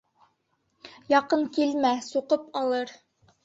[1.15, 2.99] —Яҡын килмә, суҡып алыр.